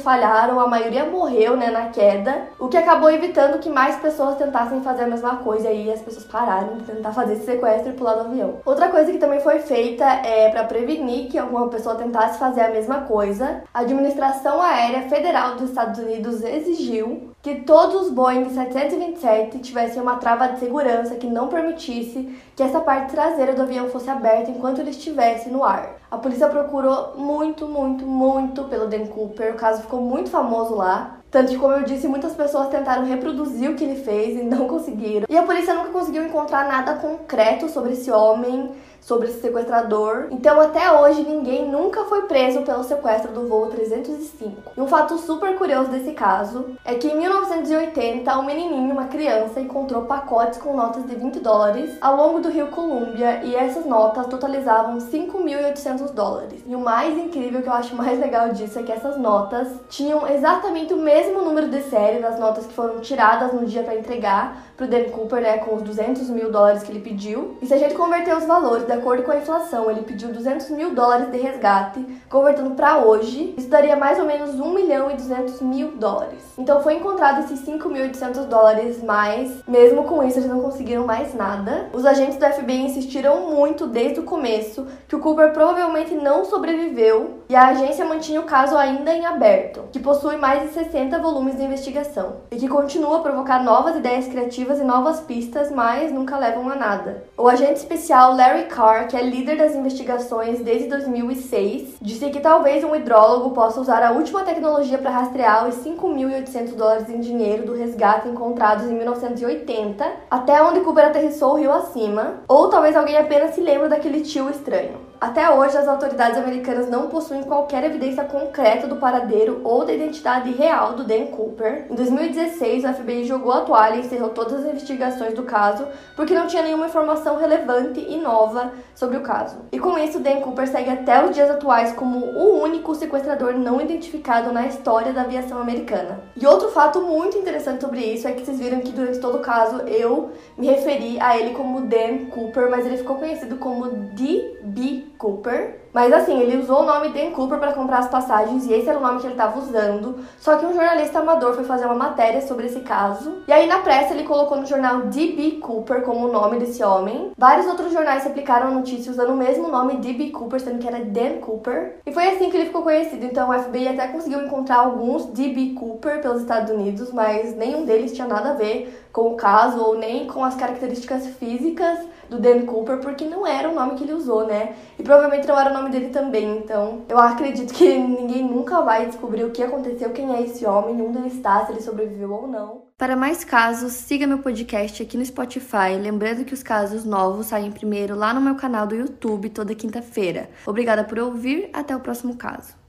falharam, 0.00 0.58
a 0.58 0.66
maioria 0.66 1.04
morreu, 1.04 1.56
né, 1.56 1.70
na 1.70 1.88
queda, 1.88 2.48
o 2.58 2.68
que 2.68 2.76
acabou 2.76 3.10
evitando 3.10 3.58
que 3.58 3.68
mais 3.68 3.96
pessoas 3.96 4.36
tentassem 4.36 4.82
fazer 4.82 5.04
a 5.04 5.08
mesma 5.08 5.36
coisa 5.36 5.68
e 5.68 5.70
aí 5.70 5.92
as 5.92 6.00
pessoas 6.00 6.24
pararam 6.24 6.78
de 6.78 6.84
tentar 6.84 7.12
fazer 7.12 7.34
esse 7.34 7.44
sequestro 7.44 7.90
e 7.90 7.94
pular 7.94 8.14
do 8.14 8.28
avião. 8.28 8.56
Outra 8.64 8.88
coisa 8.88 9.12
que 9.12 9.18
também 9.18 9.40
foi 9.40 9.58
feita 9.58 10.04
é 10.04 10.48
para 10.50 10.64
prevenir 10.64 11.28
que 11.28 11.38
alguma 11.38 11.68
pessoa 11.68 11.94
tentasse 11.94 12.38
fazer 12.38 12.62
a 12.62 12.70
mesma 12.70 13.02
coisa, 13.02 13.62
a 13.72 13.80
Administração 13.80 14.60
Aérea 14.62 15.08
Federal 15.08 15.56
dos 15.56 15.70
Estados 15.70 15.98
Unidos 15.98 16.42
exigiu 16.42 17.30
que 17.42 17.62
todos 17.62 18.02
os 18.02 18.10
Boeing 18.10 18.50
727 18.50 19.58
tivessem 19.60 20.02
uma 20.02 20.16
trava 20.16 20.48
de 20.48 20.60
segurança 20.60 21.14
que 21.14 21.26
não 21.26 21.48
permitisse 21.48 22.38
que 22.54 22.62
essa 22.62 22.80
parte 22.80 23.12
traseira 23.12 23.54
do 23.54 23.62
avião 23.62 23.88
fosse 23.88 24.10
aberta 24.10 24.50
enquanto 24.50 24.80
ele 24.80 24.90
estivesse 24.90 25.48
no 25.48 25.64
ar. 25.64 25.96
A 26.10 26.18
polícia 26.18 26.48
procurou 26.48 27.14
muito, 27.16 27.66
muito, 27.66 28.04
muito 28.04 28.64
pelo 28.64 28.86
Dan 28.86 29.06
Cooper, 29.06 29.54
o 29.54 29.56
caso 29.56 29.82
ficou 29.82 30.02
muito 30.02 30.28
famoso 30.28 30.74
lá. 30.74 31.16
Tanto 31.30 31.52
que, 31.52 31.58
como 31.58 31.74
eu 31.74 31.84
disse, 31.84 32.08
muitas 32.08 32.34
pessoas 32.34 32.68
tentaram 32.68 33.04
reproduzir 33.06 33.70
o 33.70 33.76
que 33.76 33.84
ele 33.84 34.02
fez 34.02 34.38
e 34.38 34.42
não 34.42 34.66
conseguiram. 34.68 35.26
E 35.30 35.36
a 35.38 35.42
polícia 35.44 35.72
nunca 35.72 35.90
conseguiu 35.90 36.26
encontrar 36.26 36.68
nada 36.68 36.94
concreto 36.94 37.68
sobre 37.68 37.92
esse 37.92 38.10
homem, 38.10 38.72
sobre 39.00 39.28
esse 39.28 39.40
sequestrador. 39.40 40.26
Então, 40.30 40.60
até 40.60 40.92
hoje, 40.92 41.22
ninguém 41.22 41.68
nunca 41.68 42.04
foi 42.04 42.22
preso 42.22 42.62
pelo 42.62 42.84
sequestro 42.84 43.32
do 43.32 43.48
voo 43.48 43.66
305. 43.66 44.72
E 44.76 44.80
um 44.80 44.86
fato 44.86 45.18
super 45.18 45.56
curioso 45.56 45.90
desse 45.90 46.12
caso 46.12 46.66
é 46.84 46.94
que 46.94 47.08
em 47.08 47.18
1980, 47.18 48.38
um 48.38 48.44
menininho, 48.44 48.92
uma 48.92 49.06
criança, 49.06 49.60
encontrou 49.60 50.02
pacotes 50.02 50.58
com 50.58 50.76
notas 50.76 51.06
de 51.06 51.14
20 51.14 51.40
dólares 51.40 51.96
ao 52.00 52.16
longo 52.16 52.40
do 52.40 52.50
rio 52.50 52.68
Columbia 52.68 53.42
e 53.42 53.54
essas 53.54 53.84
notas 53.84 54.26
totalizavam 54.26 54.98
5.800 54.98 56.12
dólares. 56.12 56.62
E 56.66 56.74
o 56.74 56.80
mais 56.80 57.16
incrível 57.16 57.62
que 57.62 57.68
eu 57.68 57.72
acho 57.72 57.94
mais 57.94 58.18
legal 58.18 58.50
disso 58.50 58.78
é 58.78 58.82
que 58.82 58.92
essas 58.92 59.16
notas 59.16 59.68
tinham 59.88 60.26
exatamente 60.28 60.92
o 60.92 60.96
mesmo 60.96 61.42
número 61.42 61.68
de 61.68 61.82
série 61.82 62.20
das 62.20 62.38
notas 62.38 62.66
que 62.66 62.72
foram 62.72 63.00
tiradas 63.00 63.52
no 63.52 63.66
dia 63.66 63.82
para 63.82 63.96
entregar 63.96 64.70
pro 64.76 64.86
Dan 64.86 65.10
Cooper, 65.10 65.42
né, 65.42 65.58
com 65.58 65.76
os 65.76 65.82
200 65.82 66.30
mil 66.30 66.50
dólares 66.50 66.82
que 66.82 66.90
ele 66.90 67.00
pediu. 67.00 67.58
E 67.60 67.66
se 67.66 67.74
a 67.74 67.78
gente 67.78 67.94
converter 67.94 68.34
os 68.34 68.44
valores 68.44 68.84
de 68.90 68.96
acordo 68.96 69.22
com 69.22 69.30
a 69.30 69.36
inflação, 69.36 69.88
ele 69.88 70.02
pediu 70.02 70.32
200 70.32 70.68
mil 70.70 70.92
dólares 70.92 71.30
de 71.30 71.38
resgate, 71.38 72.04
convertendo 72.28 72.70
para 72.70 72.98
hoje, 72.98 73.54
isso 73.56 73.68
daria 73.68 73.94
mais 73.94 74.18
ou 74.18 74.24
menos 74.24 74.58
1 74.58 74.74
milhão 74.74 75.08
e 75.08 75.14
200 75.14 75.60
mil 75.62 75.92
dólares. 75.92 76.42
Então 76.58 76.82
foi 76.82 76.94
encontrado 76.94 77.44
esses 77.44 77.64
5.800 77.64 78.46
dólares 78.46 79.00
mais, 79.00 79.62
mesmo 79.68 80.02
com 80.04 80.24
isso 80.24 80.40
eles 80.40 80.50
não 80.50 80.60
conseguiram 80.60 81.06
mais 81.06 81.32
nada. 81.34 81.88
Os 81.92 82.04
agentes 82.04 82.36
do 82.36 82.44
FBI 82.44 82.82
insistiram 82.82 83.48
muito 83.48 83.86
desde 83.86 84.18
o 84.18 84.24
começo 84.24 84.86
que 85.06 85.14
o 85.14 85.20
Cooper 85.20 85.52
provavelmente 85.52 86.12
não 86.14 86.44
sobreviveu 86.44 87.44
e 87.48 87.54
a 87.54 87.68
agência 87.68 88.04
mantinha 88.04 88.40
o 88.40 88.44
caso 88.44 88.76
ainda 88.76 89.14
em 89.14 89.24
aberto, 89.24 89.84
que 89.92 90.00
possui 90.00 90.36
mais 90.36 90.62
de 90.62 90.74
60 90.74 91.16
volumes 91.20 91.56
de 91.56 91.62
investigação 91.62 92.38
e 92.50 92.56
que 92.56 92.68
continua 92.68 93.18
a 93.18 93.22
provocar 93.22 93.62
novas 93.62 93.96
ideias 93.96 94.26
criativas 94.26 94.80
e 94.80 94.84
novas 94.84 95.20
pistas, 95.20 95.70
mas 95.70 96.12
nunca 96.12 96.36
levam 96.36 96.68
a 96.68 96.74
nada. 96.74 97.24
O 97.38 97.48
agente 97.48 97.78
especial 97.78 98.34
Larry 98.34 98.64
Carr, 98.64 98.79
que 99.08 99.16
é 99.16 99.22
líder 99.22 99.58
das 99.58 99.74
investigações 99.74 100.60
desde 100.60 100.88
2006, 100.88 101.96
disse 102.00 102.30
que 102.30 102.40
talvez 102.40 102.82
um 102.82 102.96
hidrólogo 102.96 103.50
possa 103.50 103.78
usar 103.78 104.02
a 104.02 104.12
última 104.12 104.42
tecnologia 104.42 104.96
para 104.96 105.10
rastrear 105.10 105.68
os 105.68 105.74
5.800 105.84 106.74
dólares 106.74 107.10
em 107.10 107.20
dinheiro 107.20 107.66
do 107.66 107.74
resgate 107.74 108.28
encontrados 108.28 108.86
em 108.86 108.94
1980 108.94 110.02
até 110.30 110.62
onde 110.62 110.80
Cooper 110.80 111.08
aterrissou 111.08 111.52
o 111.52 111.56
rio 111.56 111.70
acima, 111.70 112.36
ou 112.48 112.68
talvez 112.68 112.96
alguém 112.96 113.18
apenas 113.18 113.54
se 113.54 113.60
lembre 113.60 113.88
daquele 113.88 114.22
tio 114.22 114.48
estranho. 114.48 115.10
Até 115.20 115.50
hoje, 115.50 115.76
as 115.76 115.86
autoridades 115.86 116.38
americanas 116.38 116.88
não 116.88 117.08
possuem 117.08 117.42
qualquer 117.42 117.84
evidência 117.84 118.24
concreta 118.24 118.86
do 118.86 118.96
paradeiro 118.96 119.60
ou 119.64 119.84
da 119.84 119.92
identidade 119.92 120.50
real 120.52 120.94
do 120.94 121.04
Dan 121.04 121.26
Cooper. 121.26 121.84
Em 121.90 121.94
2016, 121.94 122.84
o 122.84 122.94
FBI 122.94 123.24
jogou 123.26 123.52
a 123.52 123.60
toalha 123.60 123.96
e 123.96 124.00
encerrou 124.00 124.30
todas 124.30 124.54
as 124.54 124.70
investigações 124.70 125.34
do 125.34 125.42
caso 125.42 125.86
porque 126.16 126.32
não 126.32 126.46
tinha 126.46 126.62
nenhuma 126.62 126.86
informação 126.86 127.36
relevante 127.36 128.00
e 128.00 128.16
nova 128.16 128.69
sobre 128.94 129.16
o 129.16 129.22
caso. 129.22 129.56
E 129.72 129.78
com 129.78 129.98
isso, 129.98 130.20
Dan 130.20 130.40
Cooper 130.40 130.68
segue 130.68 130.90
até 130.90 131.24
os 131.24 131.34
dias 131.34 131.50
atuais 131.50 131.92
como 131.92 132.18
o 132.18 132.62
único 132.62 132.94
sequestrador 132.94 133.54
não 133.54 133.80
identificado 133.80 134.52
na 134.52 134.66
história 134.66 135.12
da 135.12 135.22
aviação 135.22 135.60
americana. 135.60 136.20
E 136.36 136.46
outro 136.46 136.68
fato 136.68 137.00
muito 137.00 137.38
interessante 137.38 137.80
sobre 137.80 138.00
isso 138.00 138.28
é 138.28 138.32
que 138.32 138.44
vocês 138.44 138.58
viram 138.58 138.80
que 138.80 138.92
durante 138.92 139.18
todo 139.18 139.38
o 139.38 139.42
caso 139.42 139.82
eu 139.82 140.30
me 140.56 140.66
referi 140.66 141.18
a 141.20 141.36
ele 141.36 141.54
como 141.54 141.82
Dan 141.82 142.26
Cooper, 142.30 142.70
mas 142.70 142.86
ele 142.86 142.98
ficou 142.98 143.16
conhecido 143.16 143.56
como 143.56 143.88
D.B. 143.88 145.04
Cooper. 145.18 145.79
Mas 145.92 146.12
assim, 146.12 146.38
ele 146.40 146.58
usou 146.58 146.82
o 146.82 146.86
nome 146.86 147.08
Dan 147.08 147.30
Cooper 147.32 147.58
para 147.58 147.72
comprar 147.72 147.98
as 147.98 148.08
passagens 148.08 148.66
e 148.66 148.72
esse 148.72 148.88
era 148.88 148.98
o 148.98 149.02
nome 149.02 149.20
que 149.20 149.26
ele 149.26 149.34
estava 149.34 149.58
usando. 149.58 150.18
Só 150.38 150.56
que 150.56 150.66
um 150.66 150.72
jornalista 150.72 151.18
amador 151.18 151.54
foi 151.54 151.64
fazer 151.64 151.86
uma 151.86 151.94
matéria 151.94 152.40
sobre 152.42 152.66
esse 152.66 152.80
caso. 152.80 153.42
E 153.48 153.52
aí 153.52 153.66
na 153.66 153.78
pressa 153.78 154.14
ele 154.14 154.24
colocou 154.24 154.56
no 154.56 154.66
jornal 154.66 155.02
D.B. 155.02 155.58
Cooper 155.60 156.02
como 156.02 156.28
o 156.28 156.32
nome 156.32 156.58
desse 156.58 156.82
homem. 156.82 157.32
Vários 157.36 157.66
outros 157.66 157.92
jornais 157.92 158.24
replicaram 158.24 158.68
a 158.68 158.70
notícia 158.70 159.10
usando 159.10 159.30
o 159.30 159.36
mesmo 159.36 159.68
nome 159.68 159.96
D.B. 159.96 160.30
Cooper, 160.30 160.60
sendo 160.60 160.78
que 160.78 160.86
era 160.86 161.04
Dan 161.04 161.38
Cooper. 161.40 161.96
E 162.06 162.12
foi 162.12 162.28
assim 162.28 162.50
que 162.50 162.56
ele 162.56 162.66
ficou 162.66 162.82
conhecido. 162.82 163.24
Então 163.24 163.50
o 163.50 163.52
FBI 163.52 163.88
até 163.88 164.08
conseguiu 164.08 164.44
encontrar 164.44 164.78
alguns 164.78 165.26
D.B. 165.26 165.74
Cooper 165.78 166.20
pelos 166.20 166.42
Estados 166.42 166.70
Unidos, 166.70 167.12
mas 167.12 167.56
nenhum 167.56 167.84
deles 167.84 168.12
tinha 168.12 168.28
nada 168.28 168.50
a 168.50 168.54
ver 168.54 169.00
com 169.12 169.32
o 169.32 169.36
caso 169.36 169.82
ou 169.82 169.98
nem 169.98 170.26
com 170.26 170.44
as 170.44 170.54
características 170.54 171.26
físicas 171.26 171.98
do 172.28 172.38
Dan 172.38 172.64
Cooper, 172.64 172.98
porque 172.98 173.24
não 173.24 173.44
era 173.44 173.68
o 173.68 173.74
nome 173.74 173.96
que 173.96 174.04
ele 174.04 174.12
usou, 174.12 174.46
né? 174.46 174.74
E 174.96 175.02
provavelmente 175.02 175.48
não 175.48 175.58
era 175.58 175.70
o 175.70 175.74
nome 175.80 175.90
dele 175.90 176.10
também. 176.10 176.58
Então, 176.58 177.04
eu 177.08 177.18
acredito 177.18 177.72
que 177.72 177.86
ninguém 177.98 178.44
nunca 178.44 178.80
vai 178.82 179.06
descobrir 179.06 179.44
o 179.44 179.50
que 179.50 179.62
aconteceu, 179.62 180.10
quem 180.10 180.34
é 180.34 180.42
esse 180.42 180.64
homem, 180.66 181.00
onde 181.00 181.18
ele 181.18 181.28
está, 181.28 181.64
se 181.64 181.72
ele 181.72 181.80
sobreviveu 181.80 182.30
ou 182.30 182.46
não. 182.46 182.90
Para 182.96 183.16
mais 183.16 183.44
casos, 183.44 183.92
siga 183.92 184.26
meu 184.26 184.38
podcast 184.38 185.02
aqui 185.02 185.16
no 185.16 185.24
Spotify. 185.24 185.96
Lembrando 186.00 186.44
que 186.44 186.52
os 186.52 186.62
casos 186.62 187.04
novos 187.04 187.46
saem 187.46 187.72
primeiro 187.72 188.14
lá 188.14 188.34
no 188.34 188.40
meu 188.40 188.56
canal 188.56 188.86
do 188.86 188.94
YouTube 188.94 189.48
toda 189.48 189.74
quinta-feira. 189.74 190.50
Obrigada 190.66 191.02
por 191.02 191.18
ouvir, 191.18 191.70
até 191.72 191.96
o 191.96 192.00
próximo 192.00 192.36
caso. 192.36 192.79